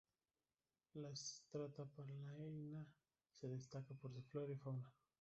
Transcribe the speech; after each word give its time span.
La 0.95 1.13
Stara 1.15 1.85
Planina 1.93 2.87
se 3.39 3.47
destaca 3.49 3.93
por 3.93 4.11
su 4.11 4.23
flora 4.23 4.51
y 4.51 4.55
fauna. 4.57 4.91